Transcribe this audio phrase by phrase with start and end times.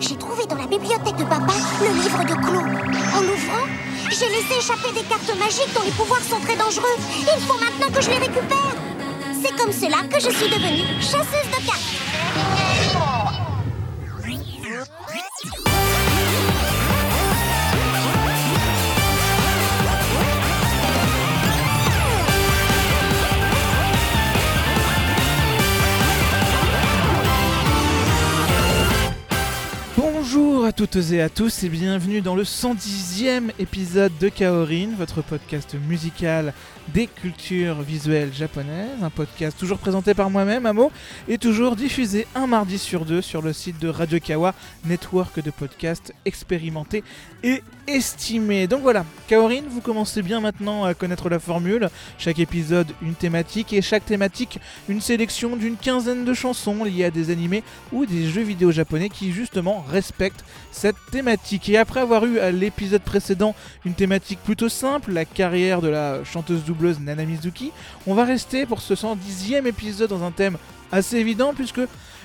[0.00, 2.76] j'ai trouvé dans la bibliothèque de papa le livre de Claude.
[3.14, 3.66] En l'ouvrant,
[4.10, 6.96] j'ai laissé échapper des cartes magiques dont les pouvoirs sont très dangereux.
[7.20, 8.76] Il faut maintenant que je les récupère.
[9.42, 12.05] C'est comme cela que je suis devenue chasseuse de cartes.
[30.36, 35.22] Bonjour à toutes et à tous et bienvenue dans le 110e épisode de Kaorin, votre
[35.22, 36.52] podcast musical
[36.92, 40.92] des cultures visuelles japonaises, un podcast toujours présenté par moi-même, Amo,
[41.26, 44.54] et toujours diffusé un mardi sur deux sur le site de Radio Kawa,
[44.84, 47.02] network de podcasts expérimentés
[47.42, 48.66] et estimés.
[48.66, 53.72] Donc voilà, Kaorin, vous commencez bien maintenant à connaître la formule, chaque épisode une thématique
[53.72, 58.28] et chaque thématique une sélection d'une quinzaine de chansons liées à des animés ou des
[58.28, 60.25] jeux vidéo japonais qui justement respectent
[60.72, 61.68] cette thématique.
[61.68, 66.24] Et après avoir eu à l'épisode précédent une thématique plutôt simple, la carrière de la
[66.24, 67.72] chanteuse doubleuse Nana Mizuki,
[68.06, 70.58] on va rester pour ce 110e épisode dans un thème
[70.92, 71.80] assez évident puisque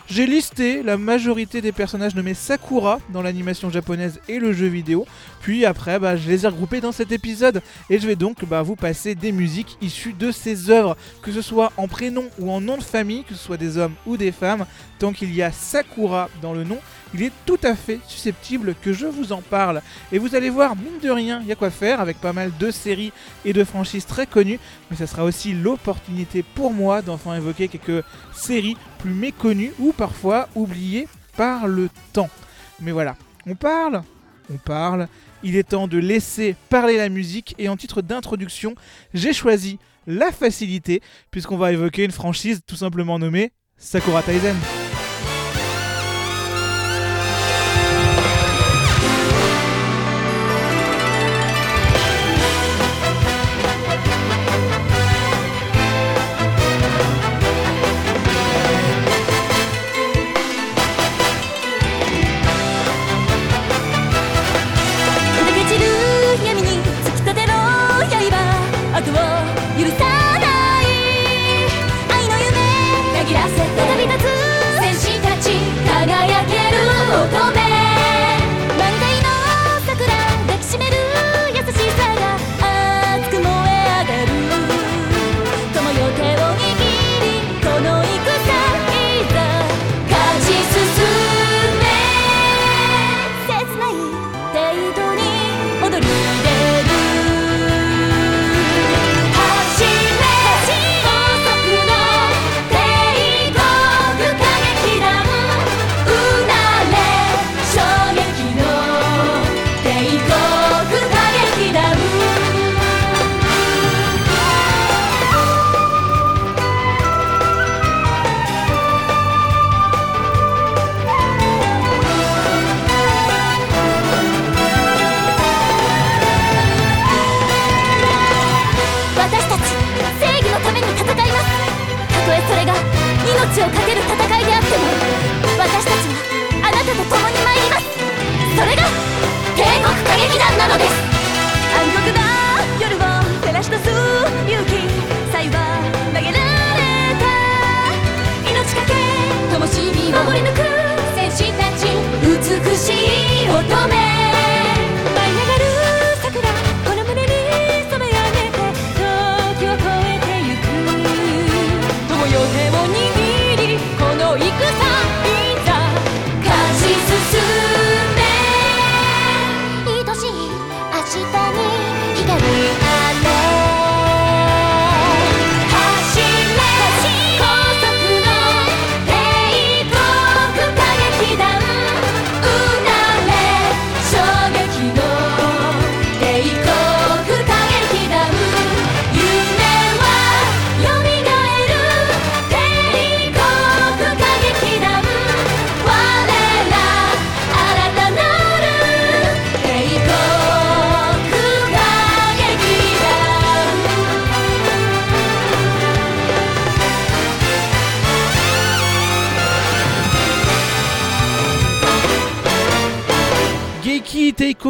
[0.10, 5.06] j'ai listé la majorité des personnages nommés Sakura dans l'animation japonaise et le jeu vidéo.
[5.40, 8.62] Puis après, bah, je les ai regroupés dans cet épisode et je vais donc bah,
[8.62, 12.60] vous passer des musiques issues de ces œuvres, que ce soit en prénom ou en
[12.60, 14.66] nom de famille, que ce soit des hommes ou des femmes.
[15.00, 16.80] Tant qu'il y a Sakura dans le nom,
[17.14, 19.82] il est tout à fait susceptible que je vous en parle.
[20.12, 22.52] Et vous allez voir, mine de rien, il y a quoi faire avec pas mal
[22.58, 23.12] de séries
[23.46, 24.60] et de franchises très connues.
[24.90, 30.48] Mais ça sera aussi l'opportunité pour moi d'enfin évoquer quelques séries plus méconnues ou parfois
[30.56, 32.30] oubliées par le temps.
[32.80, 33.16] Mais voilà,
[33.46, 34.04] on parle,
[34.52, 35.08] on parle.
[35.44, 38.76] Il est temps de laisser parler la musique et en titre d'introduction,
[39.14, 44.56] j'ai choisi la facilité puisqu'on va évoquer une franchise tout simplement nommée Sakura Taisen.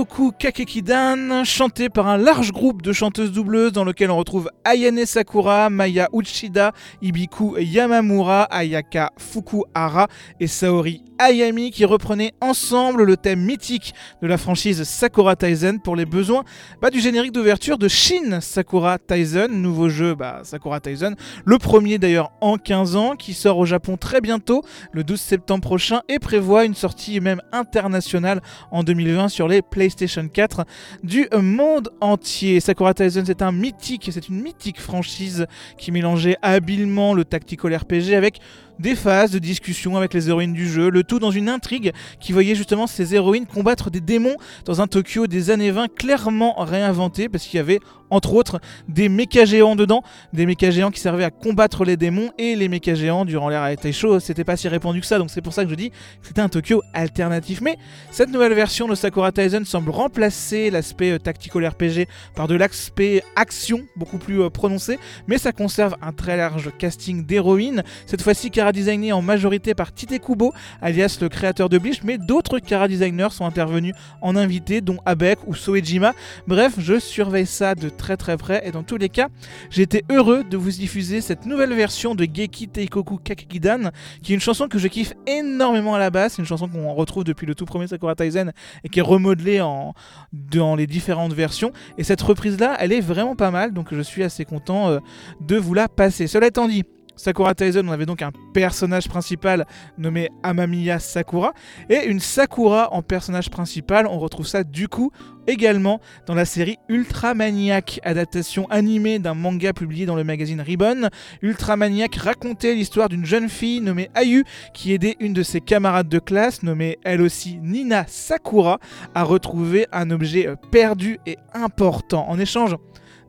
[0.06, 5.70] Kakekidan, chanté par un large groupe de chanteuses doubleuses dans lequel on retrouve Ayane Sakura,
[5.70, 6.72] Maya Uchida,
[7.02, 10.08] Ibiku Yamamura, Ayaka Fukuhara
[10.40, 15.96] et Saori Ayami qui reprenaient ensemble le thème mythique de la franchise Sakura Taisen pour
[15.96, 16.44] les besoins
[16.82, 21.16] bah, du générique d'ouverture de Shin Sakura Taisen, nouveau jeu bah, Sakura Taisen,
[21.46, 24.64] le premier d'ailleurs en 15 ans, qui sort au Japon très bientôt,
[24.94, 28.42] le 12 septembre prochain, et prévoit une sortie même internationale
[28.72, 30.66] en 2020 sur les PlayStation 4
[31.04, 32.60] du monde entier.
[32.60, 35.46] Sakura Taisen c'est un mythique, c'est une mythique franchise
[35.78, 38.40] qui mélangeait habilement le tactical RPG avec
[38.80, 42.32] des phases de discussion avec les héroïnes du jeu, le tout dans une intrigue qui
[42.34, 47.30] voyait justement ces héroïnes combattre des démons dans un Tokyo des années 20 clairement réinventé
[47.30, 47.80] parce qu'il y avait
[48.12, 50.04] entre autres des méca géants dedans,
[50.34, 53.76] des méca géants qui servaient à combattre les démons et les méca géants durant l'ère
[53.78, 55.96] Taisho, c'était pas si répandu que ça, donc c'est pour ça que je dis que
[56.22, 57.62] c'était un Tokyo alternatif.
[57.62, 57.78] Mais
[58.12, 63.24] cette nouvelle version de Sakura Taisen semble remplacer l'aspect euh, tactical RPG par de l'aspect
[63.36, 68.52] action beaucoup plus euh, prononcé, mais ça conserve un très large casting d'héroïnes, cette fois-ci
[68.52, 72.88] cara designé en majorité par Tite Kubo, alias le créateur de Bleach, mais d'autres cara
[72.88, 76.14] designers sont intervenus en invité, dont Abek ou Soejima.
[76.48, 79.30] Bref, je surveille ça de très près et dans tous les cas,
[79.70, 84.36] j'ai été heureux de vous diffuser cette nouvelle version de Geki Teikoku Kakidan, qui est
[84.36, 87.46] une chanson que je kiffe énormément à la base, c'est une chanson qu'on retrouve depuis
[87.46, 88.52] le tout premier Sakura Taisen
[88.84, 89.94] et qui est remodelée en,
[90.34, 91.72] dans les différentes versions.
[91.98, 95.00] Et cette reprise là, elle est vraiment pas mal, donc je suis assez content euh,
[95.42, 96.28] de vous la passer.
[96.28, 96.84] Cela étant dit,
[97.22, 99.68] Sakura Taisen, on avait donc un personnage principal
[100.00, 101.54] nommé Amamiya Sakura
[101.88, 104.08] et une Sakura en personnage principal.
[104.08, 105.12] On retrouve ça du coup
[105.46, 111.10] également dans la série Ultramaniac, adaptation animée d'un manga publié dans le magazine Ribbon.
[111.44, 116.20] Ultramaniac racontait l'histoire d'une jeune fille nommée Ayu qui aidait une de ses camarades de
[116.20, 118.80] classe, nommée elle aussi Nina Sakura,
[119.14, 122.28] à retrouver un objet perdu et important.
[122.28, 122.76] En échange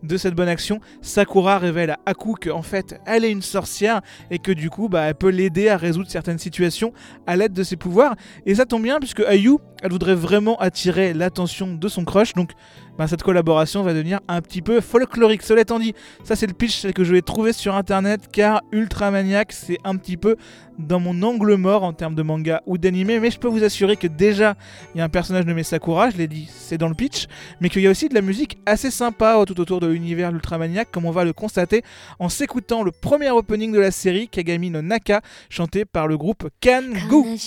[0.02, 4.00] de cette bonne action, Sakura révèle à Aku qu'en fait elle est une sorcière
[4.30, 6.92] et que du coup bah, elle peut l'aider à résoudre certaines situations
[7.26, 8.16] à l'aide de ses pouvoirs.
[8.46, 12.52] Et ça tombe bien puisque Ayu elle voudrait vraiment attirer l'attention de son crush donc
[12.98, 15.42] bah, cette collaboration va devenir un petit peu folklorique.
[15.42, 15.94] Cela étant dit,
[16.24, 20.16] ça c'est le pitch que je vais trouver sur internet car Ultramaniac c'est un petit
[20.18, 20.36] peu
[20.78, 23.96] dans mon angle mort en termes de manga ou d'anime, mais je peux vous assurer
[23.96, 24.56] que déjà
[24.94, 27.26] il y a un personnage nommé Sakura, je l'ai dit, c'est dans le pitch,
[27.60, 30.90] mais qu'il y a aussi de la musique assez sympa tout autour de l'univers d'Ultramaniac,
[30.90, 31.82] comme on va le constater
[32.18, 36.48] en s'écoutant le premier opening de la série Kagami no Naka, chanté par le groupe
[36.60, 37.38] Kangu.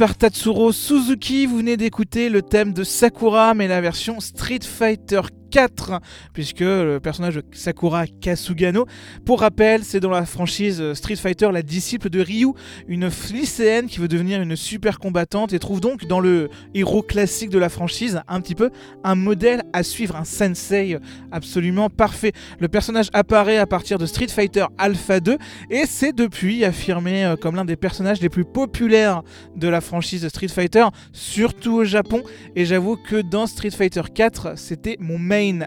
[0.00, 5.20] Par Tatsuro Suzuki, vous venez d'écouter le thème de Sakura, mais la version Street Fighter
[5.50, 6.00] 4,
[6.32, 8.86] puisque le personnage de Sakura Kasugano,
[9.24, 12.52] pour rappel, c'est dans la franchise Street Fighter la disciple de Ryu,
[12.88, 17.50] une lycéenne qui veut devenir une super combattante et trouve donc dans le héros classique
[17.50, 18.70] de la franchise un petit peu
[19.04, 20.98] un modèle à suivre, un sensei
[21.32, 22.32] absolument parfait.
[22.58, 25.38] Le personnage apparaît à partir de Street Fighter Alpha 2
[25.70, 29.22] et c'est depuis affirmé euh, comme l'un des personnages les plus populaires
[29.56, 32.22] de la franchise Street Fighter, surtout au Japon.
[32.56, 35.18] Et j'avoue que dans Street Fighter 4, c'était mon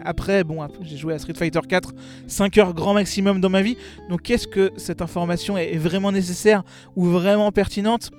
[0.04, 1.92] après, bon, j'ai joué à Street Fighter 4
[2.26, 3.76] 5 heures grand maximum dans ma vie.
[4.08, 6.62] Donc qu'est-ce que cette information est vraiment nécessaire
[6.96, 8.10] ou vraiment pertinente?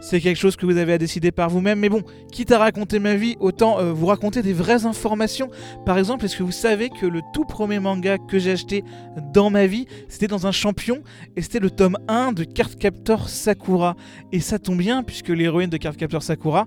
[0.00, 1.80] C'est quelque chose que vous avez à décider par vous-même.
[1.80, 2.02] Mais bon,
[2.32, 5.50] quitte à raconter ma vie, autant euh, vous raconter des vraies informations.
[5.84, 8.84] Par exemple, est-ce que vous savez que le tout premier manga que j'ai acheté
[9.32, 11.02] dans ma vie, c'était dans un champion
[11.36, 13.96] et c'était le tome 1 de Cardcaptor Sakura?
[14.32, 16.66] Et ça tombe bien puisque l'héroïne de Cardcaptor Sakura,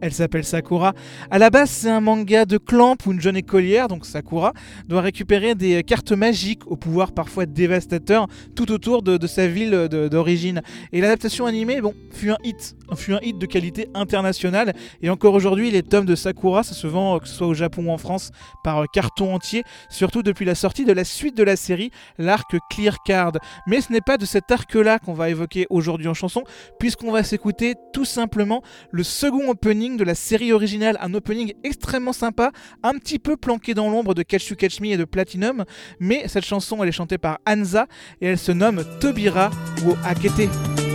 [0.00, 0.92] elle s'appelle Sakura.
[1.30, 4.52] À la base, c'est un manga de Clamp où une jeune écolière, donc Sakura,
[4.88, 10.60] doit récupérer des cartes magiques au pouvoir parfois dévastateur tout autour de, sa ville d'origine.
[10.92, 14.74] Et l'adaptation animée, bon, fut un hit, fut un hit de qualité internationale.
[15.00, 17.86] Et encore aujourd'hui, les tomes de Sakura, ça se vend, que ce soit au Japon
[17.86, 21.56] ou en France, par carton entier, surtout depuis la sortie de la suite de la
[21.56, 23.32] série, l'arc Clear Card.
[23.66, 26.42] Mais ce n'est pas de cet arc-là qu'on va évoquer aujourd'hui en chanson,
[26.78, 32.12] puisqu'on va s'écouter tout simplement le second opening de la série originale, un opening extrêmement
[32.12, 32.50] sympa,
[32.82, 35.64] un petit peu planqué dans l'ombre de Catch You Catch Me et de Platinum,
[36.00, 37.86] mais cette chanson elle est chantée par Anza
[38.20, 39.50] et elle se nomme Tobira
[39.86, 40.85] ou Akete.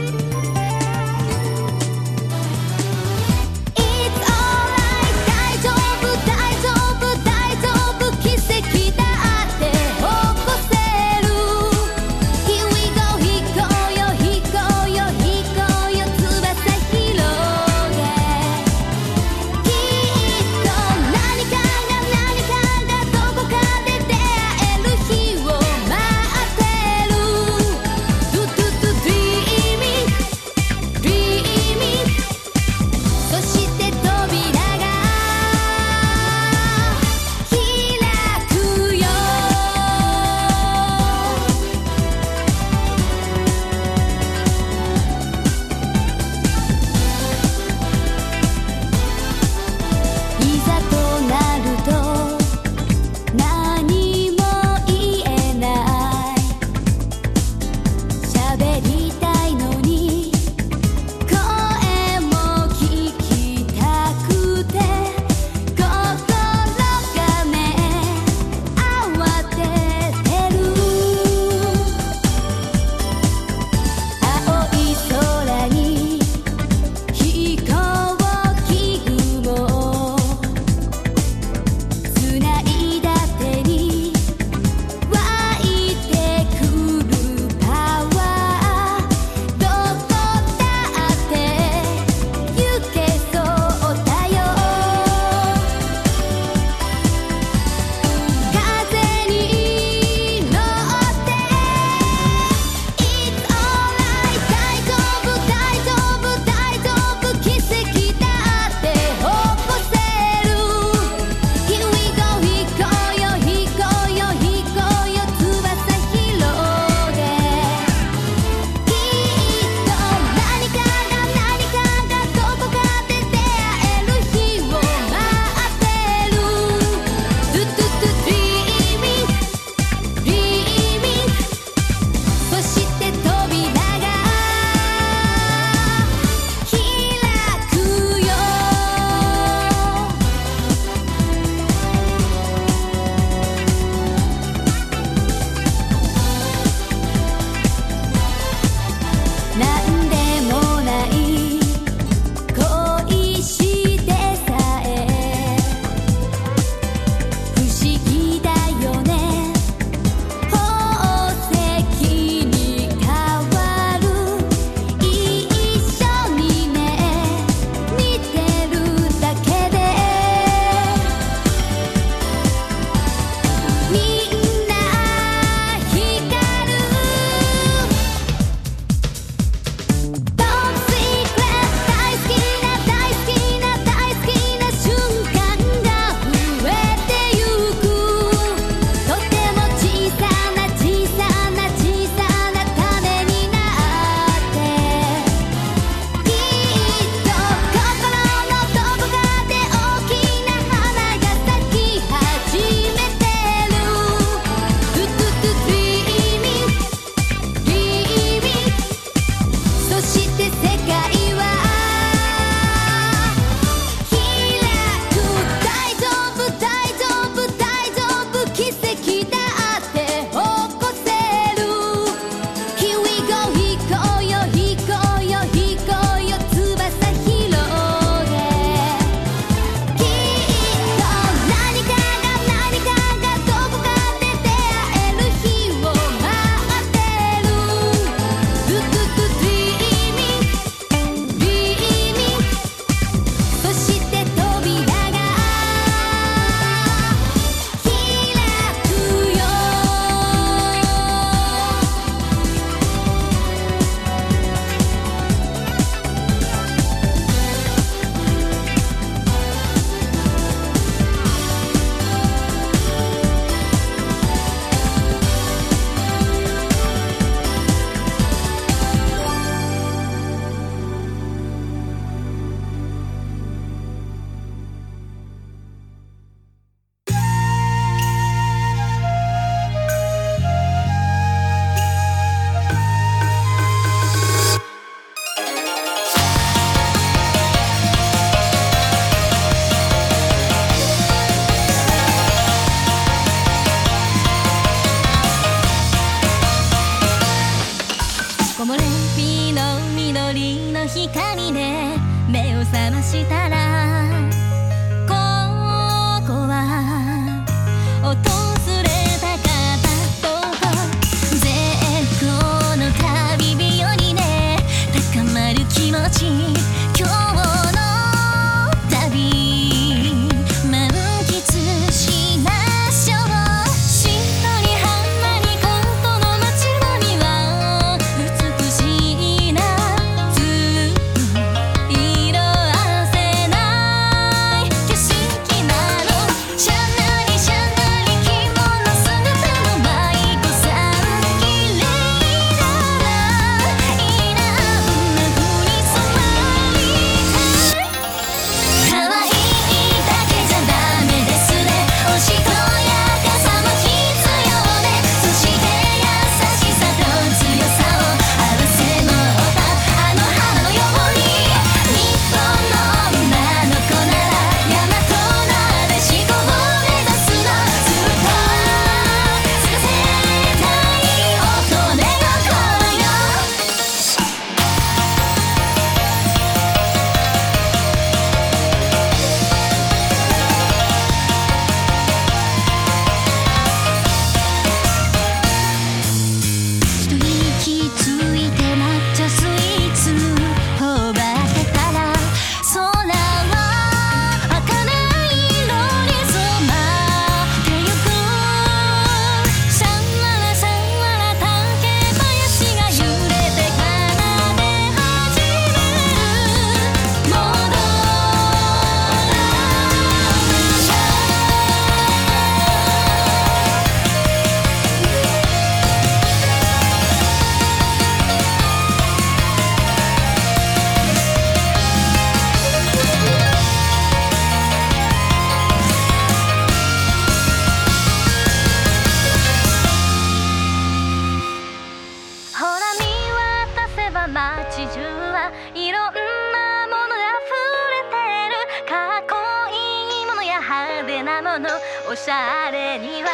[442.11, 443.29] おしゃれには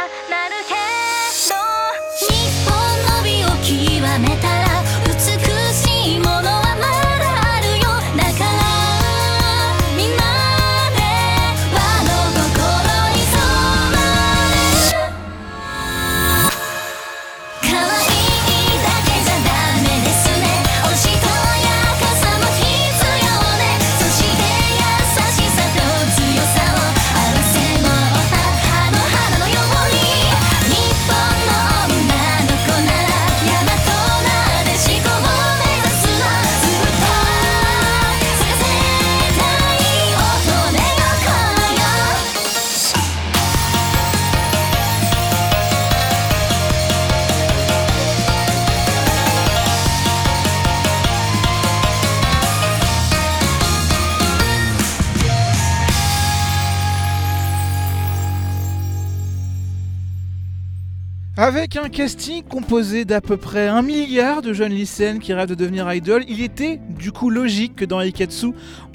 [61.48, 65.56] Avec un casting composé d'à peu près un milliard de jeunes lycéennes qui rêvent de
[65.56, 68.48] devenir idol, il était du coup logique que dans Aikatsu,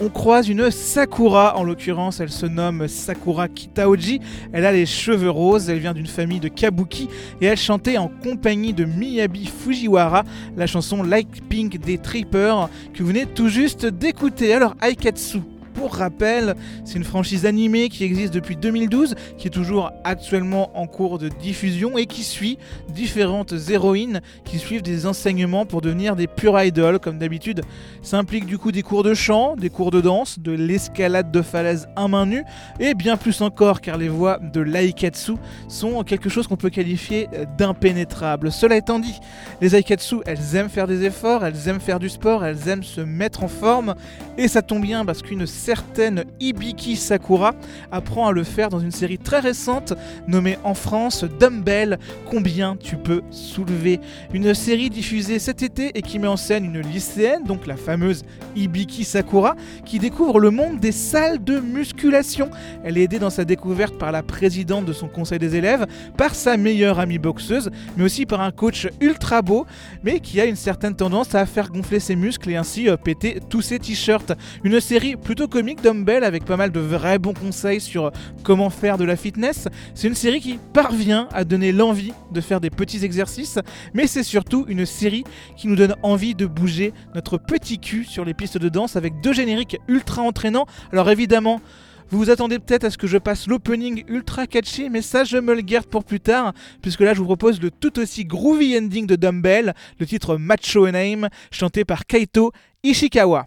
[0.03, 1.57] on croise une Sakura.
[1.57, 4.21] En l'occurrence, elle se nomme Sakura Kitaoji.
[4.53, 7.09] Elle a les cheveux roses, elle vient d'une famille de kabuki
[7.41, 10.23] et elle chantait en compagnie de Miyabi Fujiwara
[10.55, 14.53] la chanson Like Pink des Trippers que vous venez tout juste d'écouter.
[14.53, 15.41] Alors, Aikatsu.
[15.89, 21.19] Rappel, c'est une franchise animée qui existe depuis 2012, qui est toujours actuellement en cours
[21.19, 26.61] de diffusion et qui suit différentes héroïnes qui suivent des enseignements pour devenir des pure
[26.61, 26.99] idoles.
[26.99, 27.63] Comme d'habitude,
[28.03, 31.43] ça implique du coup des cours de chant, des cours de danse, de l'escalade de
[31.43, 32.45] falaise à main nue
[32.81, 35.33] et bien plus encore car les voix de l'Aikatsu
[35.69, 38.51] sont quelque chose qu'on peut qualifier d'impénétrable.
[38.53, 39.19] Cela étant dit,
[39.61, 43.01] les Aikatsu, elles aiment faire des efforts, elles aiment faire du sport, elles aiment se
[43.01, 43.95] mettre en forme
[44.39, 47.55] et ça tombe bien parce qu'une certaine Ibiki Sakura
[47.91, 49.95] apprend à le faire dans une série très récente
[50.29, 53.99] nommée en France Dumbbell Combien tu peux soulever?
[54.35, 58.23] Une série diffusée cet été et qui met en scène une lycéenne, donc la fameuse
[58.55, 59.57] Ibiki Sakura,
[59.87, 62.51] qui découvre le monde des salles de musculation.
[62.85, 65.87] Elle est aidée dans sa découverte par la présidente de son conseil des élèves,
[66.19, 69.65] par sa meilleure amie boxeuse, mais aussi par un coach ultra beau,
[70.05, 73.41] mais qui a une certaine tendance à faire gonfler ses muscles et ainsi euh, péter
[73.49, 74.33] tous ses t-shirts.
[74.65, 78.11] Une série plutôt comique Dumbbell avec pas mal de vrais bons conseils sur
[78.43, 79.69] comment faire de la fitness.
[79.95, 83.61] C'est une série qui parvient à donner l'envie de faire des petits exercices,
[83.95, 85.25] mais c'est surtout une série
[85.57, 89.21] qui nous donne envie de bouger notre petit cul sur les pistes de danse avec
[89.23, 90.67] deux génériques ultra entraînants.
[90.93, 91.61] Alors évidemment,
[92.11, 95.37] vous vous attendez peut-être à ce que je passe l'opening ultra catchy, mais ça je
[95.37, 98.77] me le garde pour plus tard, puisque là je vous propose le tout aussi groovy
[98.77, 102.51] ending de Dumbbell, le titre Macho Name, chanté par Kaito
[102.83, 103.47] Ishikawa.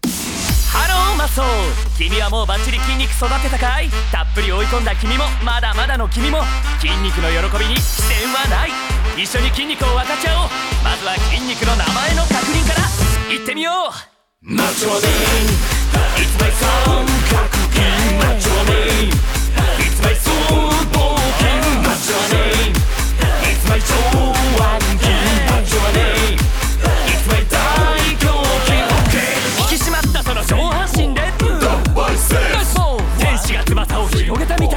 [1.36, 3.90] ハローマソー君はもうバッチリ筋肉育てたかい？
[4.10, 6.40] たっぷり追い込んだ君もまだまだの君も
[6.80, 8.72] 筋肉の喜びに視点はない。
[9.20, 10.50] 一緒に筋肉を分かち合おう。
[10.82, 12.88] まずは筋肉の名前の確認から。
[13.28, 13.92] いってみよう。
[14.40, 15.60] マッチョネーム
[16.16, 17.84] It's my song 格言
[18.16, 19.20] マッチョネーム
[19.84, 22.80] It's my soul 冒険マッチョネーム
[23.44, 23.92] It's my 超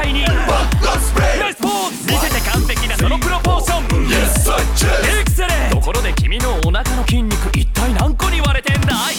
[0.08, 3.84] にナイスポーズ見せて完璧なそのプロポーション。
[4.12, 5.72] エクセレン。
[5.72, 9.16] トところで君のお腹の筋肉一体何個に割れてんだい？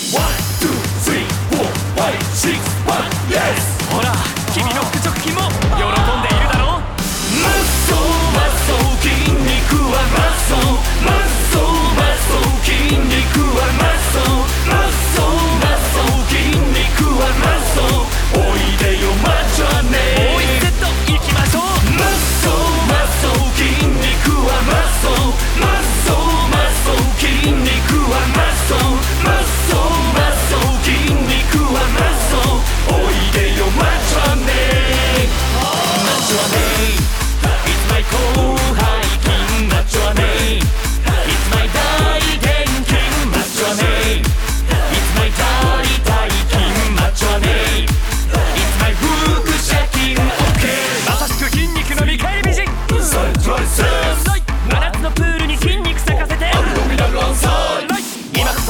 [3.90, 4.12] ほら
[4.52, 5.09] 君の腹直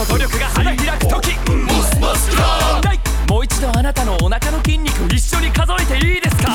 [0.00, 1.32] こそ努力が花開く時。
[1.34, 2.98] はい。
[3.30, 6.52] もう一度あなたのお腹の筋肉一緒に数えていいですか？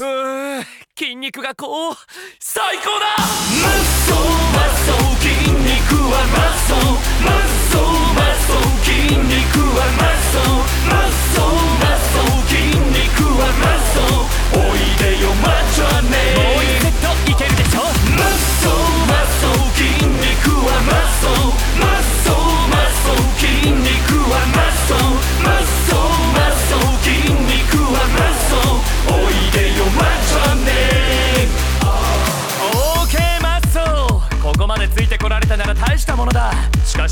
[0.00, 0.64] うー
[0.96, 1.96] 筋肉がこう
[2.40, 3.16] 最高だ。
[3.18, 3.24] マ
[3.68, 6.72] ッソマッソ筋肉はマッソ
[7.22, 7.53] マッソ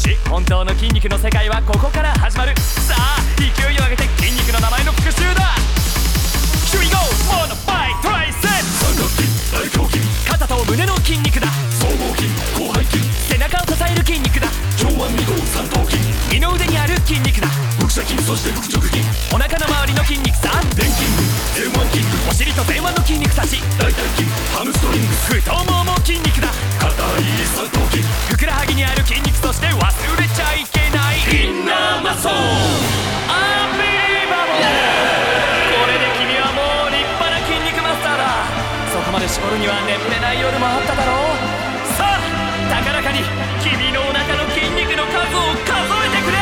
[0.02, 2.54] し本当の筋肉の世界はここから始まる。
[2.58, 5.54] さあ勢いを上げて筋肉の名前の復習だ。
[6.66, 6.98] Here we go!
[7.30, 8.50] モノバイトライセッ
[8.98, 9.86] ト
[10.26, 11.46] 肩と胸の筋肉だ。
[11.78, 12.26] 僧帽筋
[12.58, 12.98] 後背筋
[13.30, 14.48] 背中を支える筋肉だ。
[14.74, 16.02] 上腕二頭三頭筋
[16.34, 17.46] 二の腕にある筋肉だ。
[17.78, 18.98] 腹斜筋そして腹直筋
[19.30, 20.50] お腹の周りの筋肉さ。
[20.74, 21.06] 臀筋
[21.54, 25.14] 前腕筋お尻と電腕の筋肉たし大胆筋ハムストリング。
[25.38, 26.50] 太ももも筋肉だ。
[26.82, 26.90] 肩
[27.52, 31.20] ふくらはぎにある筋肉として忘れちゃいけない。
[31.28, 32.32] インナーマッア
[33.68, 33.84] ンビ
[34.32, 34.56] バボー。
[34.56, 38.48] これで君はもう立派な筋肉マスターだ。
[38.90, 41.36] そこまで絞るには眠れない夜もあっただろう。
[41.92, 42.24] さあ
[42.72, 43.20] 高らかに
[43.60, 45.76] 君のお腹の筋肉の数を数
[46.08, 46.40] えてくれ。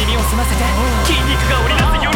[0.00, 0.64] 耳を澄ませて
[1.04, 2.06] 筋肉が織りなす喜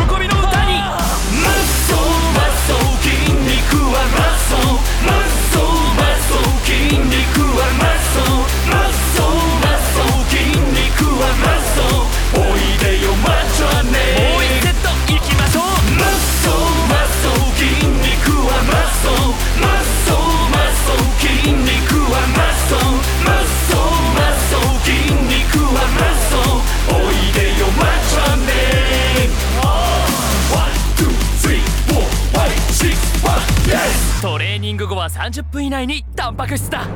[34.64, 36.86] ニング後は30分以内にタンパク質だ。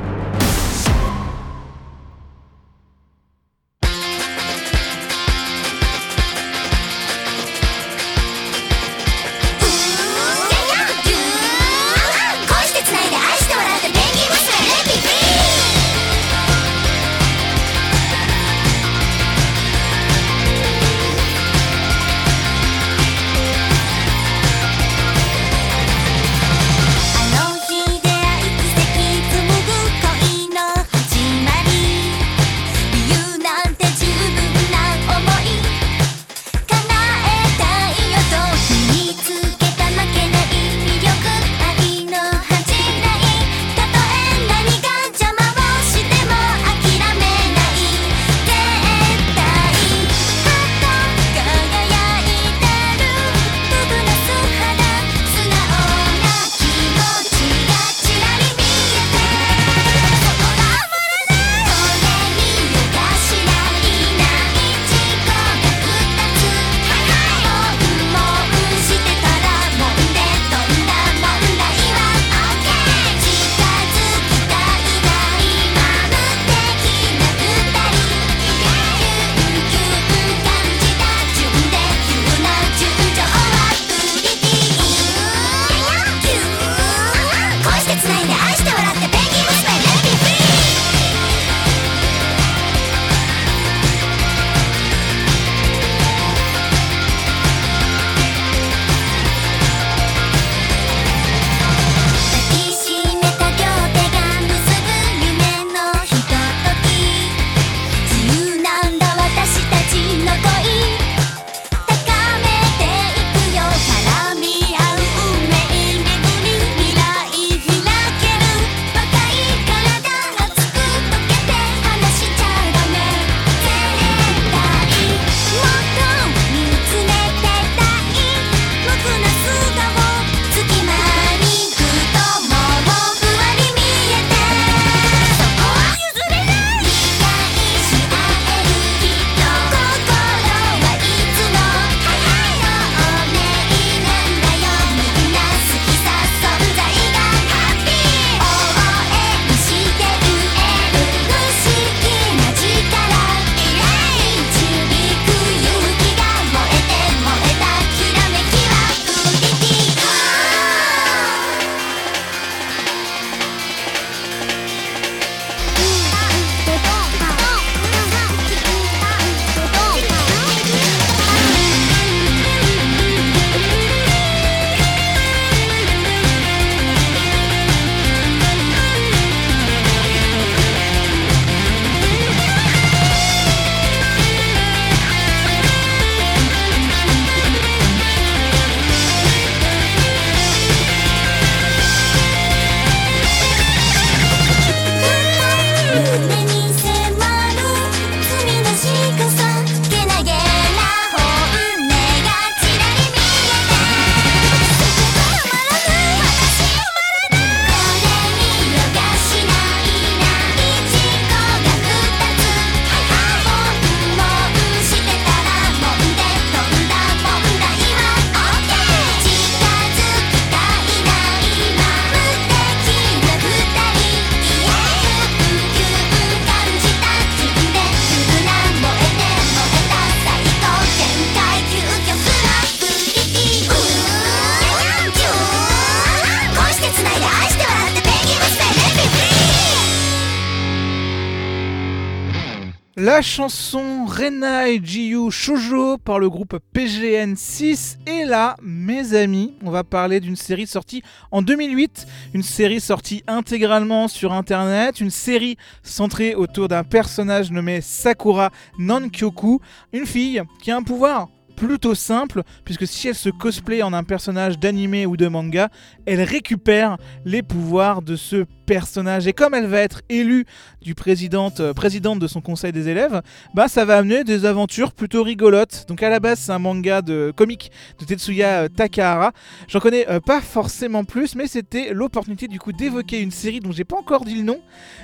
[243.29, 247.97] Chanson Renai Jiyu Shoujo par le groupe PGN6.
[248.07, 253.23] Et là, mes amis, on va parler d'une série sortie en 2008, une série sortie
[253.27, 258.49] intégralement sur internet, une série centrée autour d'un personnage nommé Sakura
[258.79, 259.61] Nankyoku,
[259.93, 261.27] une fille qui a un pouvoir
[261.59, 265.69] plutôt simple, puisque si elle se cosplay en un personnage d'anime ou de manga,
[266.05, 269.27] elle récupère les pouvoirs de ce personnage.
[269.27, 270.45] Et comme elle va être élue
[270.81, 273.21] du présidente, euh, de son conseil des élèves,
[273.53, 275.85] bah ça va amener des aventures plutôt rigolotes.
[275.87, 279.31] Donc à la base c'est un manga de comique de Tetsuya euh, Takahara.
[279.67, 283.71] J'en connais euh, pas forcément plus, mais c'était l'opportunité du coup d'évoquer une série dont
[283.71, 284.59] j'ai pas encore dit le nom,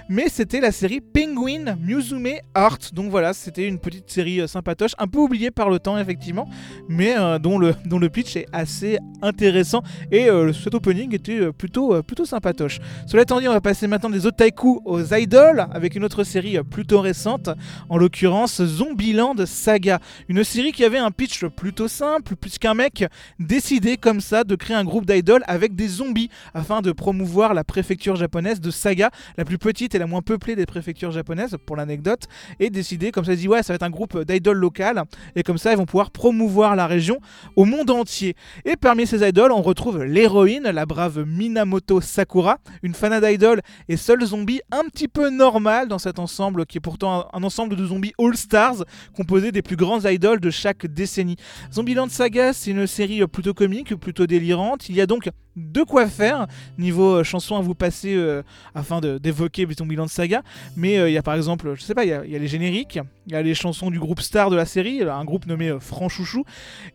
[0.10, 2.80] mais c'était la série Penguin Musume Art.
[2.94, 6.48] Donc voilà, c'était une petite série sympatoche, un peu oubliée par le temps effectivement,
[6.88, 12.26] mais dont, le, le pitch est assez intéressant et euh, cet opening était plutôt, plutôt
[12.26, 12.80] sympatoche.
[13.08, 16.58] Cela étant dit, on va passer maintenant des otaku aux idols avec une autre série
[16.58, 17.50] euh, plutôt récente,
[17.90, 20.00] en l'occurrence Zombieland Saga.
[20.30, 23.06] Une série qui avait un pitch plutôt simple, puisqu'un mec
[23.40, 27.64] décidait comme ça de créer un groupe d'idoles avec des zombies afin de promouvoir la
[27.64, 31.76] préfecture japonaise de Saga, la plus petite et la moins peuplée des préfectures japonaises, pour
[31.76, 32.24] l'anecdote,
[32.60, 35.04] et décider comme ça, il dit ouais, ça va être un groupe d'idoles locales,
[35.36, 37.20] et comme ça, ils vont pouvoir promouvoir la région
[37.56, 38.36] au monde entier.
[38.66, 43.98] Et parmi ces idoles, on retrouve l'héroïne, la brave Minamoto Sakura, une fanade idol et
[43.98, 47.86] seul zombie un petit peu dans cet ensemble qui est pourtant un, un ensemble de
[47.86, 48.84] zombies all-stars
[49.16, 51.38] composé des plus grands idoles de chaque décennie.
[51.74, 54.90] Zombieland Saga, c'est une série plutôt comique, plutôt délirante.
[54.90, 56.48] Il y a donc de quoi faire
[56.78, 58.44] niveau euh, chanson à vous passer euh,
[58.74, 60.42] afin de- d'évoquer Zombieland Saga.
[60.76, 63.00] Mais euh, il y a par exemple, je sais pas, il y a, les génériques,
[63.28, 65.80] il y a les chansons du groupe star de la série, un groupe nommé euh,
[65.80, 66.44] Franchouchou.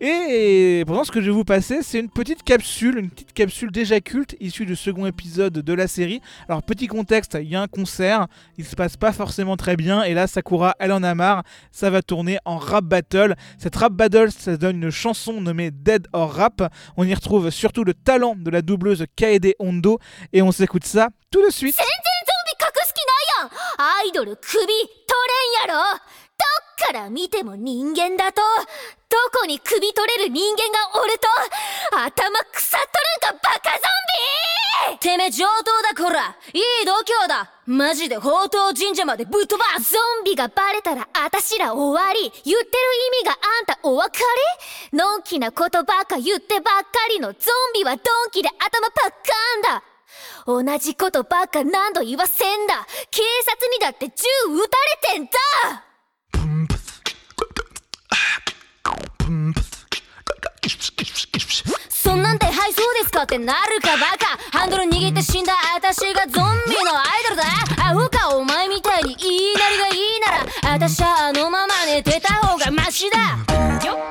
[0.00, 3.70] Et pourtant, ce que je vais vous passer, c'est une petite capsule, une petite capsule
[3.70, 6.20] déjà culte issue du second épisode de la série.
[6.48, 8.26] Alors, petit contexte, il y a un concert,
[8.58, 11.42] il se passe pas forcément très bien, et là, Sakura, elle en a marre,
[11.72, 13.34] ça va tourner en rap battle.
[13.58, 16.72] Cette rap battle, ça donne une chanson nommée Dead or Rap.
[16.96, 19.98] On y retrouve surtout le talent de la doubleuse Kaede Hondo,
[20.32, 21.76] et on s'écoute ça tout de suite.
[26.86, 28.40] から見ても人間だと。
[29.08, 31.28] どこに首取れる人間がおると。
[32.04, 32.86] 頭腐っと
[33.26, 33.78] るんかバカゾ
[34.88, 34.98] ンビ！
[34.98, 37.52] てめえ上等だこらいい度胸だ。
[37.66, 39.92] マジで宝刀神社までぶっ飛ばす。
[39.92, 42.20] ゾンビがバレたらあたしら終わり。
[42.22, 42.60] 言ってる意
[43.22, 44.24] 味があんたお分か
[44.92, 44.98] り？
[44.98, 47.38] のんきなことばっか言ってばっかりのゾ
[47.70, 49.82] ンビはドンキで頭パッカーンだ。
[50.46, 52.86] 同じことばっか何度言わせんだ。
[53.10, 54.24] 警察にだって銃
[54.54, 55.30] 撃たれてんだ
[61.88, 64.58] そんなんではいそうですかってなるかバカ。
[64.58, 66.40] ハンドル握って死んだ私がゾンビ
[66.84, 67.44] のアイドルだ。
[67.88, 70.74] アホかお前みたいに言いなりがいいなら。
[70.74, 73.18] 私はあのまま寝てた方がマシだ。
[73.86, 74.09] よっ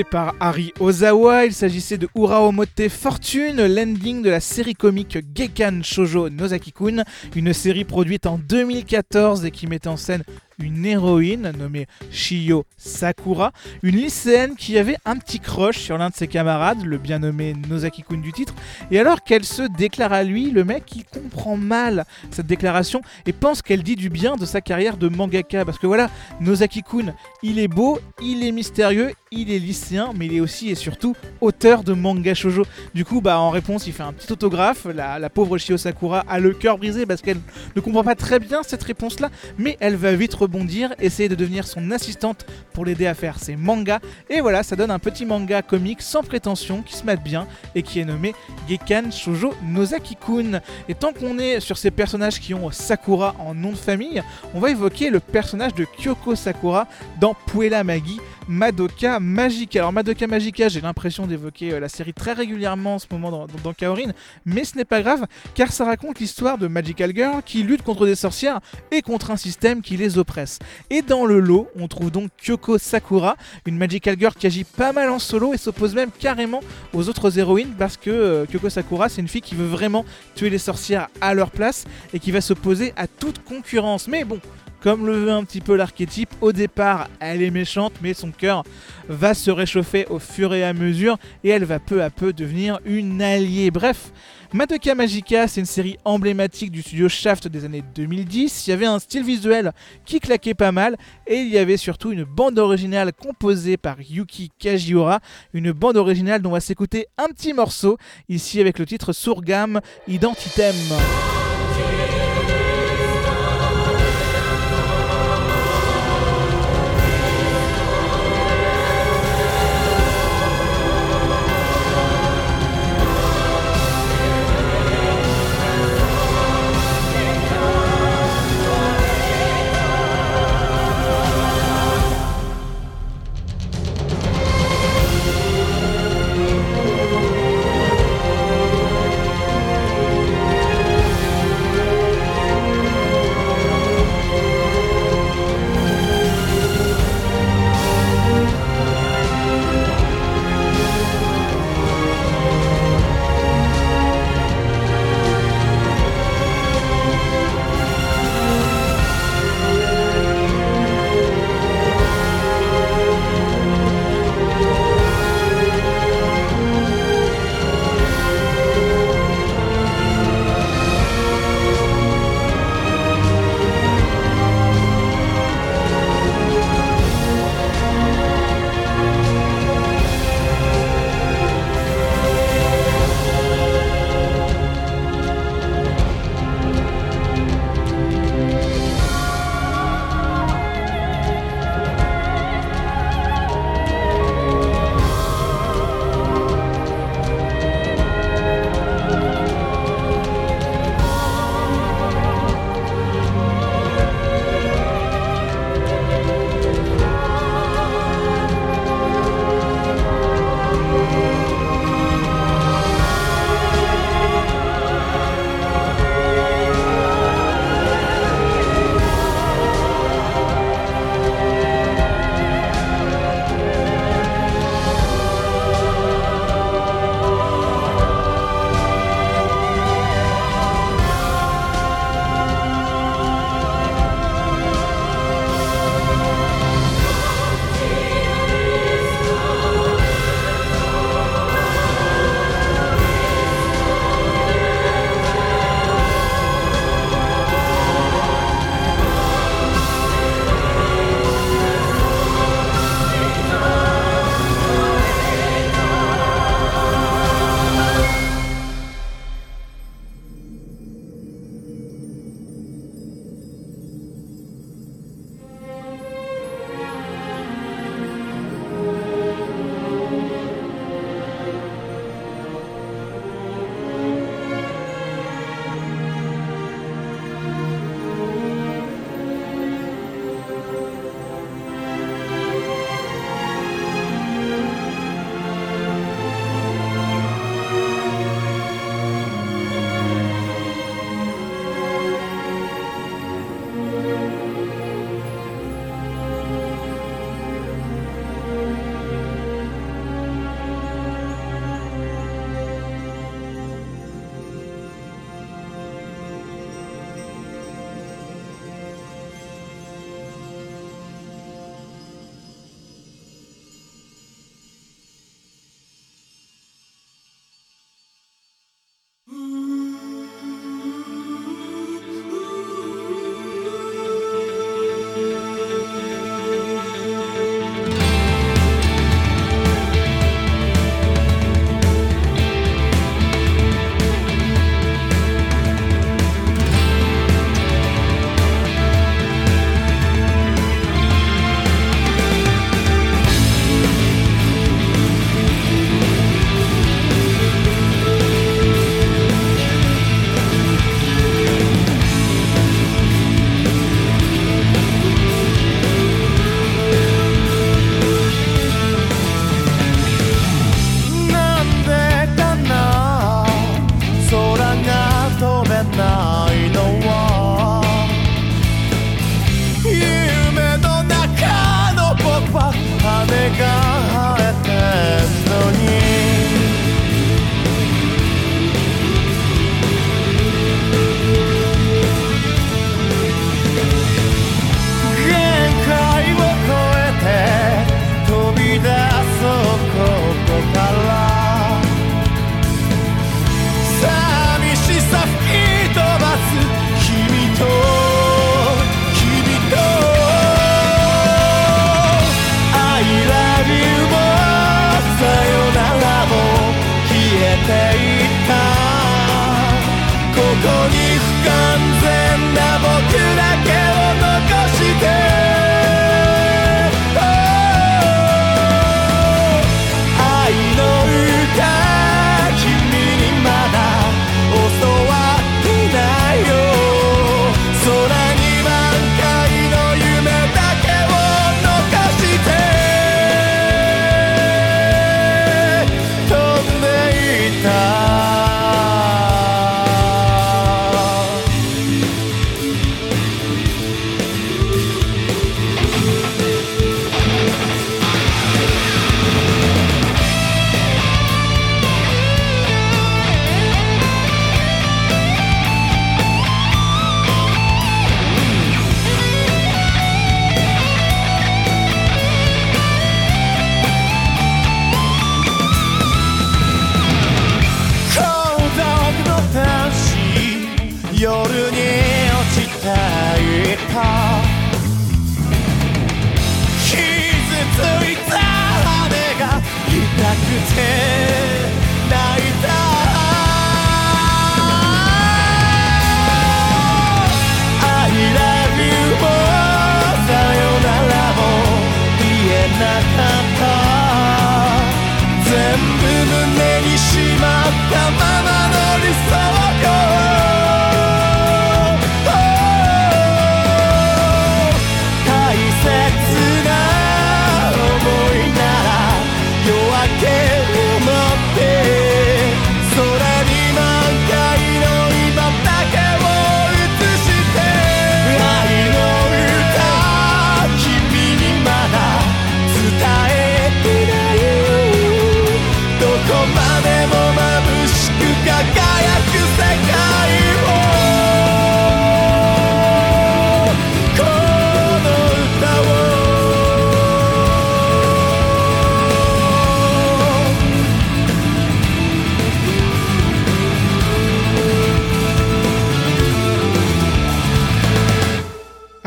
[0.00, 5.82] Par Ari Ozawa, il s'agissait de Ura Omote Fortune, l'ending de la série comique Gekan
[5.82, 7.04] Shoujo Nozaki-kun,
[7.36, 10.24] une série produite en 2014 et qui mettait en scène
[10.58, 16.14] une héroïne nommée Shiyo Sakura, une lycéenne qui avait un petit crush sur l'un de
[16.14, 18.54] ses camarades, le bien nommé Nozaki-kun du titre,
[18.90, 23.32] et alors qu'elle se déclare à lui, le mec il comprend mal cette déclaration et
[23.32, 27.58] pense qu'elle dit du bien de sa carrière de mangaka, parce que voilà, Nozaki-kun, il
[27.58, 31.84] est beau, il est mystérieux, il est lycéen, mais il est aussi et surtout auteur
[31.84, 32.64] de manga shoujo.
[32.94, 34.86] Du coup, bah en réponse, il fait un petit autographe.
[34.94, 37.40] La, la pauvre Shio Sakura a le cœur brisé parce qu'elle
[37.74, 41.66] ne comprend pas très bien cette réponse-là, mais elle va vite rebondir, essayer de devenir
[41.66, 44.00] son assistante pour l'aider à faire ses mangas.
[44.28, 47.82] Et voilà, ça donne un petit manga comique sans prétention qui se mate bien et
[47.82, 48.34] qui est nommé
[48.68, 50.60] Gekan Shoujo Nozaki-kun.
[50.88, 54.22] Et tant qu'on est sur ces personnages qui ont Sakura en nom de famille,
[54.54, 56.86] on va évoquer le personnage de Kyoko Sakura
[57.20, 58.18] dans Puella Magi
[58.48, 59.80] Madoka Magica.
[59.80, 63.72] Alors Madoka Magica, j'ai l'impression d'évoquer euh, la série très régulièrement en ce moment dans,
[63.72, 64.12] Kaorin,
[64.44, 68.06] mais ce n'est pas grave car ça raconte l'histoire de Magical Girl qui lutte contre
[68.06, 70.58] des sorcières et contre un système qui les oppresse.
[70.90, 73.36] Et dans le lot, on trouve donc Kyoko Sakura,
[73.66, 76.60] une Magical Girl qui agit pas mal en solo et s'oppose même carrément
[76.92, 80.50] aux autres héroïnes parce que euh, Kyoko Sakura, c'est une fille qui veut vraiment tuer
[80.50, 84.08] les sorcières à leur place et qui va s'opposer à toute concurrence.
[84.08, 84.40] Mais bon,
[84.82, 88.64] comme le veut un petit peu l'archétype, au départ, elle est méchante, mais son cœur
[89.08, 92.80] va se réchauffer au fur et à mesure et elle va peu à peu devenir
[92.84, 93.70] une alliée.
[93.70, 94.12] Bref,
[94.52, 98.66] Madoka Magica, c'est une série emblématique du studio Shaft des années 2010.
[98.66, 99.72] Il y avait un style visuel
[100.04, 100.96] qui claquait pas mal
[101.28, 105.20] et il y avait surtout une bande originale composée par Yuki Kajiura,
[105.54, 109.80] une bande originale dont on va s'écouter un petit morceau ici avec le titre Surgam
[110.08, 110.74] Identitem.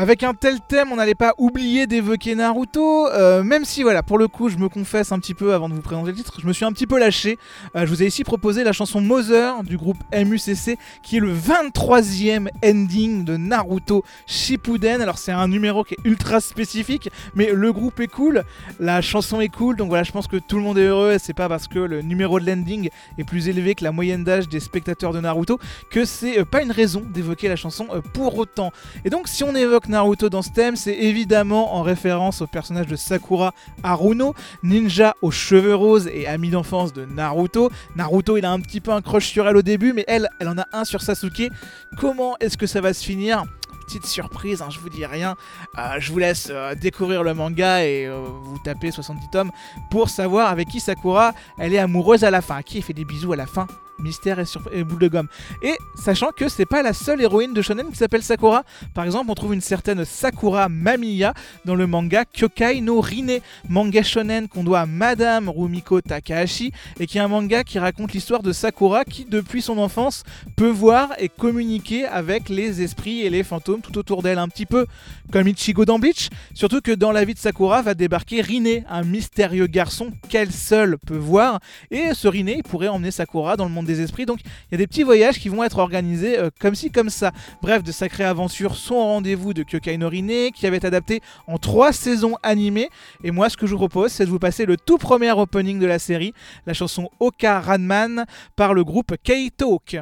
[0.06, 4.18] Avec un tel thème, on n'allait pas oublier d'évoquer Naruto, euh, même si voilà, pour
[4.18, 6.46] le coup, je me confesse un petit peu avant de vous présenter le titre, je
[6.46, 7.38] me suis un petit peu lâché.
[7.74, 11.34] Euh, je vous ai ici proposé la chanson Mother du groupe MUCC, qui est le
[11.34, 15.00] 23e ending de Naruto Shippuden.
[15.02, 18.44] Alors c'est un numéro qui est ultra spécifique, mais le groupe est cool,
[18.78, 21.14] la chanson est cool, donc voilà, je pense que tout le monde est heureux.
[21.14, 24.22] et C'est pas parce que le numéro de l'ending est plus élevé que la moyenne
[24.22, 25.58] d'âge des spectateurs de Naruto
[25.90, 28.70] que c'est euh, pas une raison d'évoquer la chanson pour autant.
[29.04, 32.86] Et donc, si on évoque Naruto dans ce thème, c'est évidemment en référence au personnage
[32.86, 37.70] de Sakura Haruno, ninja aux cheveux roses et ami d'enfance de Naruto.
[37.96, 40.48] Naruto, il a un petit peu un crush sur elle au début, mais elle, elle
[40.48, 41.50] en a un sur Sasuke.
[41.98, 43.44] Comment est-ce que ça va se finir?
[43.86, 45.34] Petite surprise, hein, je vous dis rien.
[45.78, 49.50] Euh, je vous laisse euh, découvrir le manga et euh, vous tapez 70 tomes
[49.90, 52.92] pour savoir avec qui Sakura elle est amoureuse à la fin, à qui elle fait
[52.92, 53.66] des bisous à la fin.
[53.98, 55.28] Mystère et, boule de gomme.
[55.62, 58.64] Et sachant que c'est pas la seule héroïne de shonen qui s'appelle Sakura.
[58.94, 61.34] Par exemple, on trouve une certaine Sakura Mamiya
[61.64, 67.06] dans le manga Kyokai no Rine, manga shonen qu'on doit à Madame Rumiko Takahashi et
[67.06, 70.24] qui est un manga qui raconte l'histoire de Sakura qui, depuis son enfance,
[70.56, 74.66] peut voir et communiquer avec les esprits et les fantômes tout autour d'elle, un petit
[74.66, 74.86] peu
[75.32, 76.28] comme Ichigo dans Bleach.
[76.54, 80.98] Surtout que dans la vie de Sakura va débarquer Rine, un mystérieux garçon qu'elle seule
[80.98, 81.60] peut voir.
[81.90, 84.26] Et ce Rine pourrait emmener Sakura dans le monde des esprits.
[84.26, 87.10] Donc il y a des petits voyages qui vont être organisés euh, comme ci, comme
[87.10, 87.32] ça.
[87.62, 91.20] Bref, de sacrées aventures sont au rendez-vous de Kyokai no Rine, qui avait été adapté
[91.46, 92.90] en trois saisons animées.
[93.24, 95.78] Et moi, ce que je vous propose, c'est de vous passer le tout premier opening
[95.78, 96.34] de la série,
[96.66, 98.24] la chanson Oka Ranman
[98.56, 100.00] par le groupe K-Talk.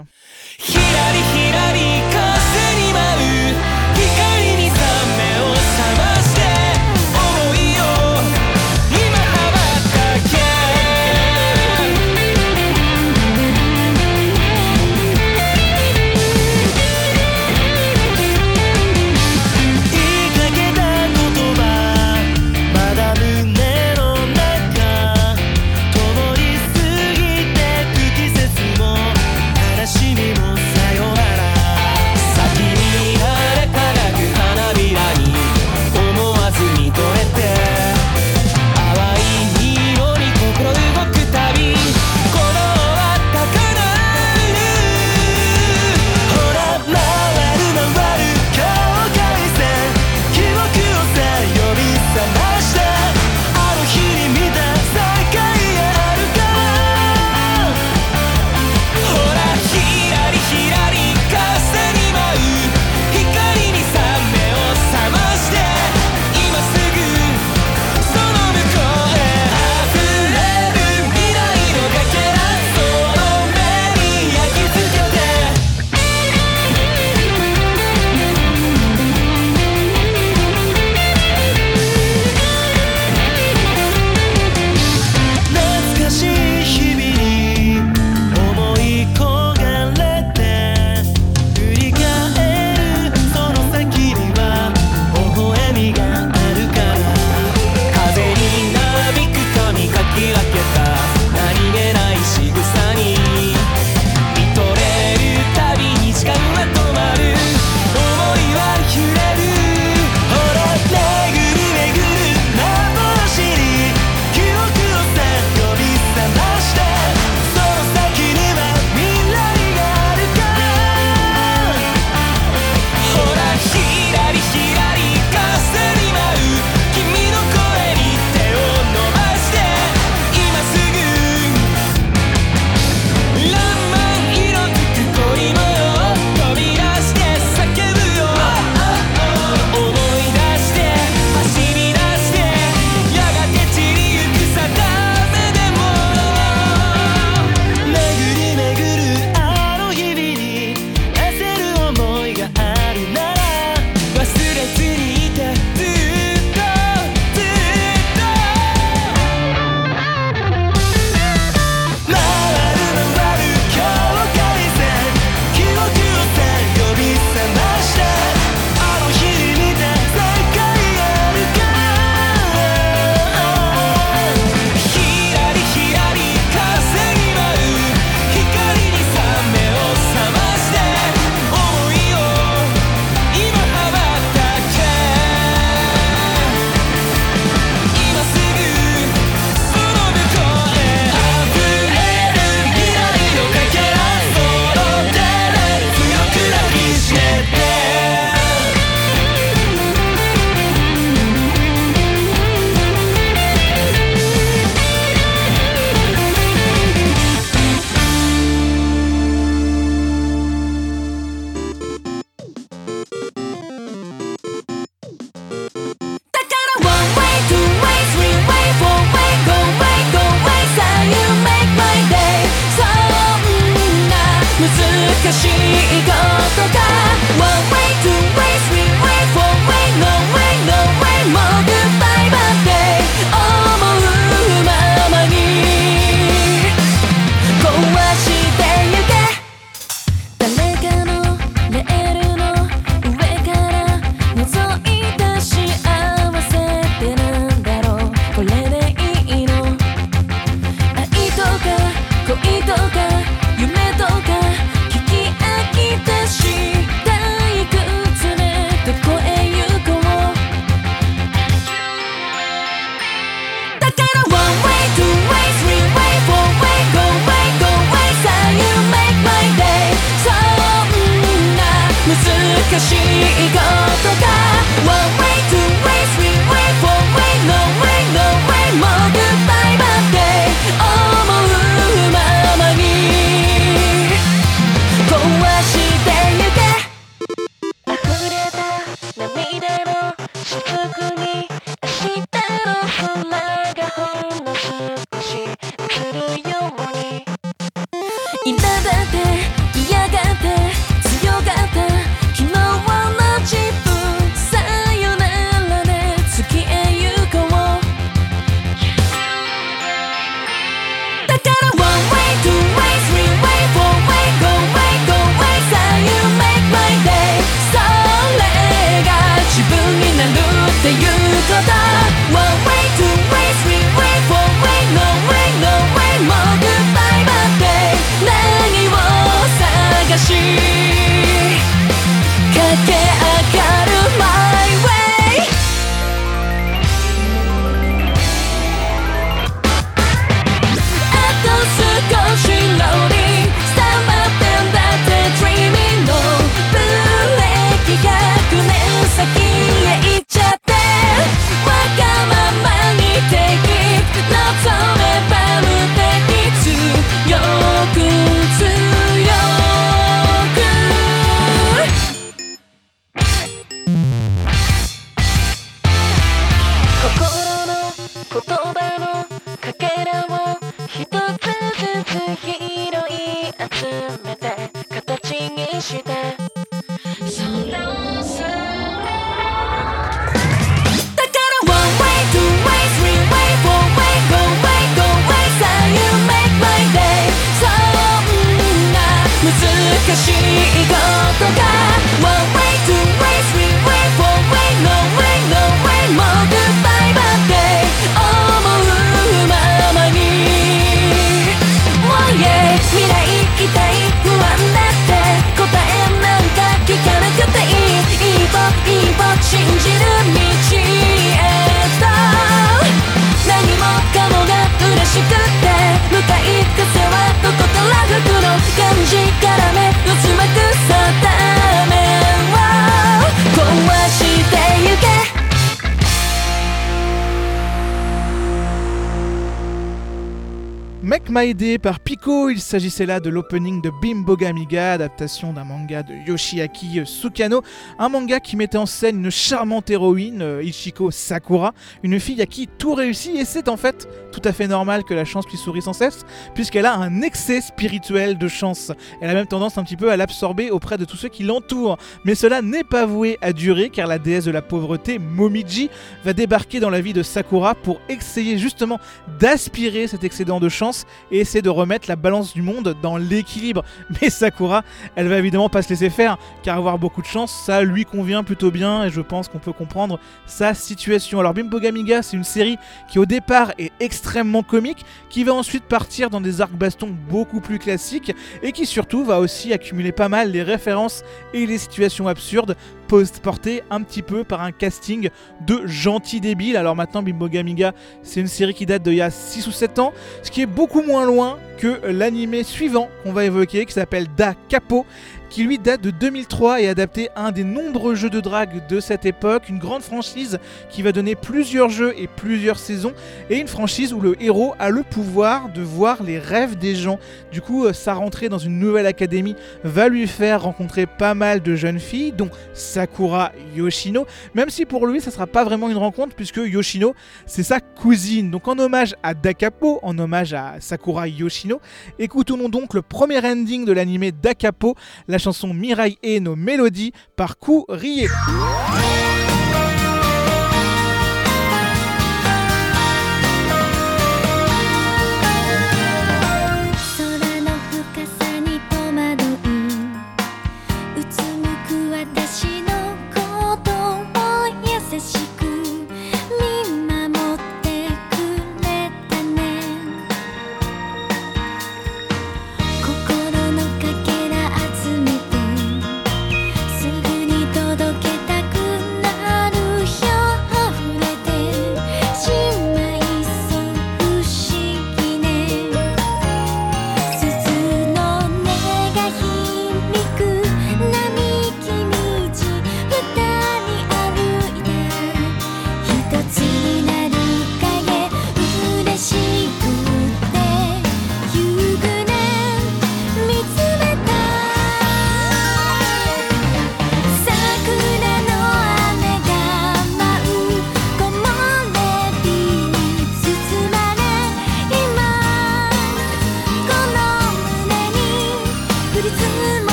[431.36, 436.14] My par Pico, il s'agissait là de l'opening de Bimbo Gamiga, adaptation d'un manga de
[436.28, 437.60] Yoshiaki Sukano,
[437.98, 441.74] un manga qui mettait en scène une charmante héroïne, euh, Ichiko Sakura,
[442.04, 445.12] une fille à qui tout réussit et c'est en fait tout à fait normal que
[445.12, 446.24] la chance lui sourie sans cesse,
[446.54, 448.92] puisqu'elle a un excès spirituel de chance.
[449.20, 451.98] Elle a même tendance un petit peu à l'absorber auprès de tous ceux qui l'entourent,
[452.24, 455.90] mais cela n'est pas voué à durer car la déesse de la pauvreté, Momiji,
[456.24, 459.00] va débarquer dans la vie de Sakura pour essayer justement
[459.40, 463.84] d'aspirer cet excédent de chance et essayer de remettre la balance du monde dans l'équilibre.
[464.22, 464.82] Mais Sakura,
[465.16, 468.42] elle va évidemment pas se laisser faire, car avoir beaucoup de chance, ça lui convient
[468.44, 471.40] plutôt bien, et je pense qu'on peut comprendre sa situation.
[471.40, 472.76] Alors Bimbo Gamiga, c'est une série
[473.08, 477.60] qui au départ est extrêmement comique, qui va ensuite partir dans des arcs bastons beaucoup
[477.60, 481.22] plus classiques, et qui surtout va aussi accumuler pas mal les références
[481.52, 485.30] et les situations absurdes post-portées un petit peu par un casting
[485.66, 486.76] de gentils débiles.
[486.76, 487.92] Alors maintenant, Bimbo Gamiga,
[488.22, 490.66] c'est une série qui date d'il y a 6 ou 7 ans, ce qui est
[490.66, 495.06] beaucoup moins loin que l'animé suivant qu'on va évoquer, qui s'appelle Da Capo,
[495.54, 499.24] qui lui date de 2003 et adapté un des nombreux jeux de drague de cette
[499.24, 500.58] époque, une grande franchise
[500.90, 503.12] qui va donner plusieurs jeux et plusieurs saisons,
[503.50, 507.20] et une franchise où le héros a le pouvoir de voir les rêves des gens.
[507.52, 511.62] Du coup, euh, sa rentrée dans une nouvelle académie va lui faire rencontrer pas mal
[511.62, 514.26] de jeunes filles, dont Sakura Yoshino,
[514.56, 517.14] même si pour lui, ça sera pas vraiment une rencontre, puisque Yoshino,
[517.46, 518.50] c'est sa cousine.
[518.50, 521.80] Donc en hommage à Dakapo, en hommage à Sakura Yoshino,
[522.18, 524.96] écoutons donc le premier ending de l'animé Dakapo,
[525.44, 528.28] chanson Mirai E no Melody par Ku Rie.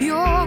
[0.00, 0.39] You're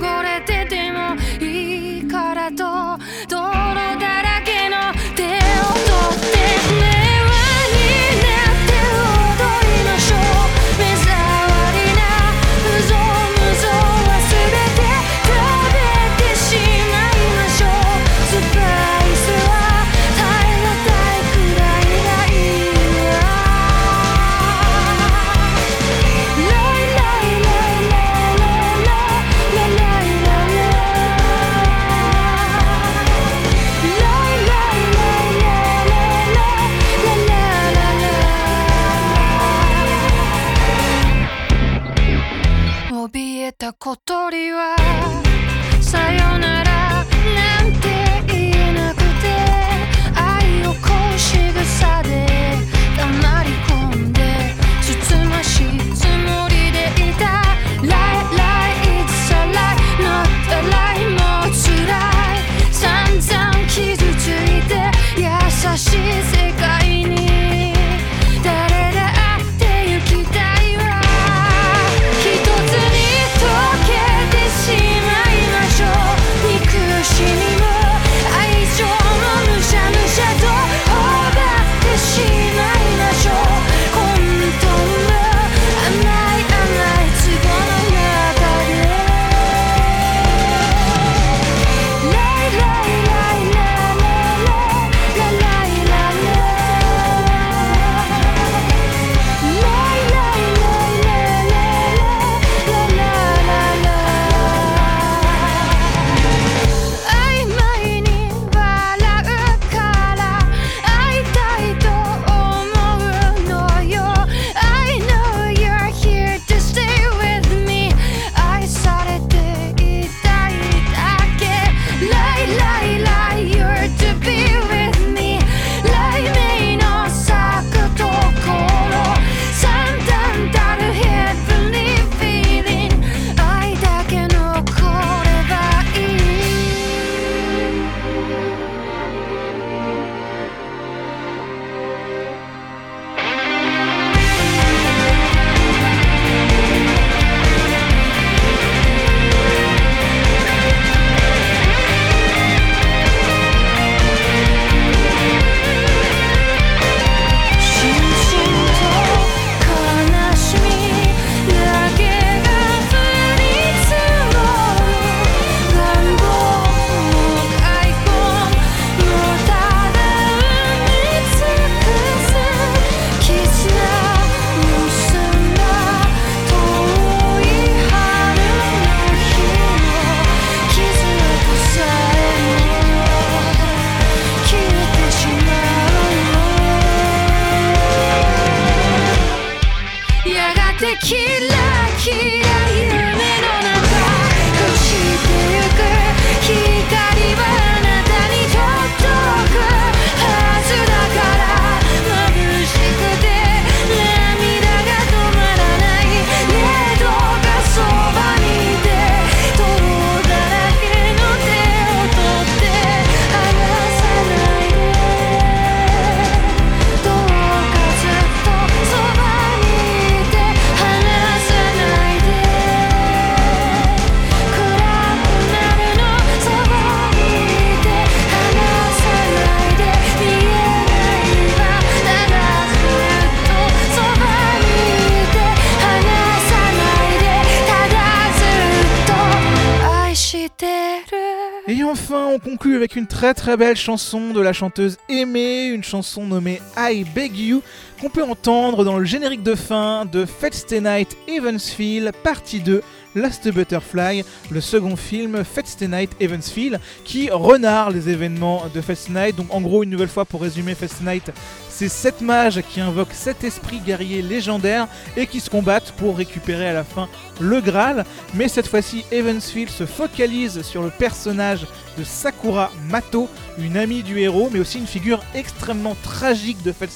[243.24, 247.63] très très belle chanson de la chanteuse Aimée, une chanson nommée I Beg You,
[248.01, 252.83] qu'on peut entendre dans le générique de fin de Stay Night Evansville, partie 2,
[253.16, 259.37] Last Butterfly, le second film Stay Night Evansville, qui renarre les événements de Stay Night.
[259.37, 261.32] Donc en gros, une nouvelle fois pour résumer Stay Night,
[261.70, 266.67] c'est sept mages qui invoquent sept esprits guerriers légendaires et qui se combattent pour récupérer
[266.67, 267.08] à la fin
[267.39, 268.05] le Graal.
[268.33, 271.66] Mais cette fois-ci, Evansville se focalise sur le personnage
[271.97, 276.91] de Sakura Mato, une amie du héros, mais aussi une figure extrêmement tragique de Fate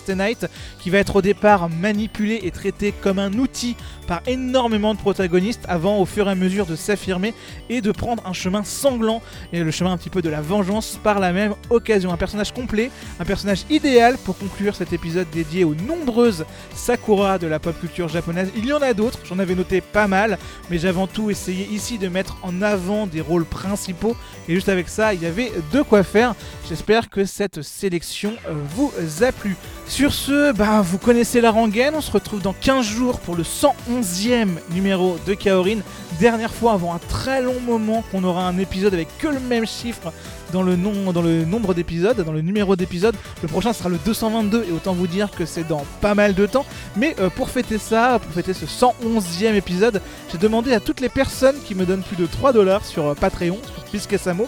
[0.79, 3.75] qui va être au départ manipulée et traitée comme un outil
[4.07, 7.33] par énormément de protagonistes avant au fur et à mesure de s'affirmer
[7.69, 9.21] et de prendre un chemin sanglant
[9.53, 12.11] et le chemin un petit peu de la vengeance par la même occasion.
[12.13, 17.47] Un personnage complet, un personnage idéal pour conclure cet épisode dédié aux nombreuses Sakura de
[17.47, 18.49] la pop culture japonaise.
[18.55, 20.37] Il y en a d'autres, j'en avais noté pas mal,
[20.69, 24.15] mais j'ai avant tout essayé ici de mettre en avant des rôles principaux
[24.47, 26.35] et juste avec ça, il y avait de quoi faire.
[26.67, 28.33] J'espère que cette sélection
[28.75, 28.91] vous
[29.21, 29.55] a plu.
[29.87, 33.43] Sur ce, bah, vous connaissez la rengaine, on se retrouve dans 15 jours pour le
[33.43, 35.79] 111e numéro de Kaorin.
[36.19, 39.65] Dernière fois avant un très long moment qu'on aura un épisode avec que le même
[39.65, 40.11] chiffre
[40.51, 43.15] dans le, nombre d'épisodes, dans le numéro d'épisodes.
[43.41, 46.45] Le prochain sera le 222 et autant vous dire que c'est dans pas mal de
[46.45, 46.65] temps.
[46.95, 50.01] Mais euh, pour fêter ça, pour fêter ce 111e épisode,
[50.31, 53.13] j'ai demandé à toutes les personnes qui me donnent plus de 3 dollars sur euh,
[53.13, 54.47] Patreon, sur Piscasamo,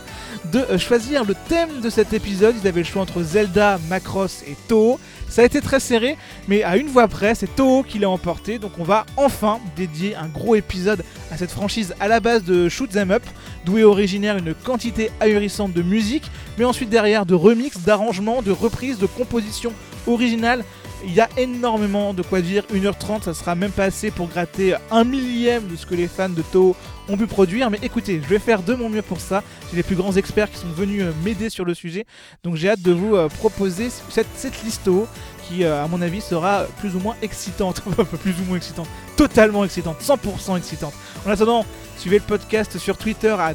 [0.52, 2.56] de euh, choisir le thème de cet épisode.
[2.62, 5.00] Ils avaient le choix entre Zelda, Macross et Toho.
[5.30, 8.58] Ça a été très serré, mais à une voix près, c'est Toho qui l'a emporté.
[8.58, 12.68] Donc on va enfin dédier un gros épisode à cette franchise à la base de
[12.68, 13.24] Shoot 'em Up,
[13.64, 18.52] d'où est originaire une quantité ahurissante de musique, mais ensuite derrière de remix, d'arrangements, de
[18.52, 19.74] reprises, de compositions
[20.08, 20.66] originales.
[21.06, 24.76] Il y a énormément de quoi dire, 1h30 ça sera même pas assez pour gratter
[24.92, 26.76] un millième de ce que les fans de Toho
[27.08, 29.42] ont pu produire, mais écoutez, je vais faire de mon mieux pour ça.
[29.70, 32.06] J'ai les plus grands experts qui sont venus euh, m'aider sur le sujet,
[32.44, 35.08] donc j'ai hâte de vous euh, proposer cette, liste Toho
[35.48, 37.82] qui, euh, à mon avis, sera plus ou moins excitante.
[38.22, 40.94] plus ou moins excitante, totalement excitante, 100% excitante.
[41.26, 41.66] En attendant,
[42.00, 43.54] suivez le podcast sur Twitter à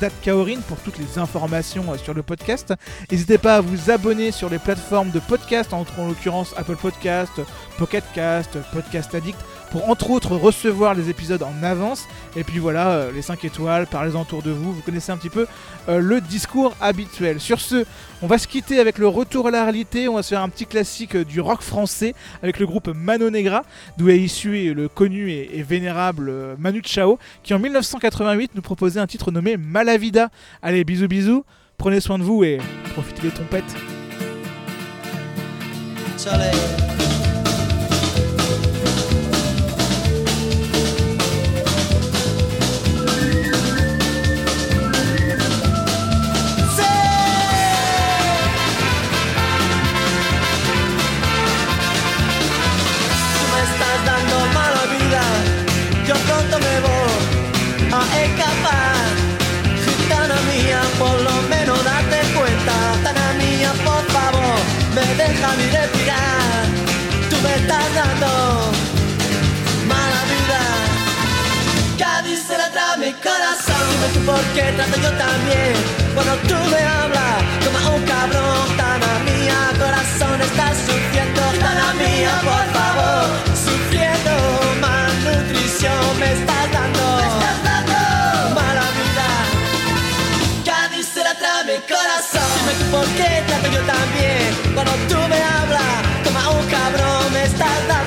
[0.00, 2.74] datkaorin pour toutes les informations euh, sur le podcast.
[3.10, 7.32] N'hésitez pas à vous abonner sur les plateformes de podcast, entre en l'occurrence Apple Podcast,
[7.78, 9.38] Pocket Cast, Podcast Addict,
[9.70, 12.06] pour entre autres recevoir les épisodes en avance.
[12.36, 15.30] Et puis voilà, euh, les 5 étoiles, parlez-en autour de vous, vous connaissez un petit
[15.30, 15.46] peu
[15.88, 17.40] euh, le discours habituel.
[17.40, 17.84] Sur ce,
[18.22, 20.48] on va se quitter avec le retour à la réalité, on va se faire un
[20.48, 23.62] petit classique euh, du rock français avec le groupe Mano Negra,
[23.96, 29.06] d'où est issu le connu et, vénérable Manu Chao, qui en 1988 nous proposait un
[29.06, 30.30] titre nommé Malavida.
[30.62, 31.44] Allez, bisous bisous,
[31.78, 32.58] prenez soin de vous et
[32.94, 33.74] profitez des trompettes.
[74.26, 74.30] Corazón.
[74.30, 75.74] Dime tú por qué trato yo también.
[76.14, 78.76] Cuando tú me hablas, como un cabrón.
[78.76, 81.42] Tana mía, corazón, estás sufriendo.
[81.60, 84.32] Tana mía, por favor, sufriendo.
[84.80, 87.04] Malnutrición me estás dando.
[88.54, 89.28] Mala vida.
[90.64, 92.48] Cádiz se la trae mi corazón.
[92.56, 94.74] Dime tú por qué trato yo también.
[94.74, 97.99] Cuando tú me hablas, como un cabrón, me estás dando.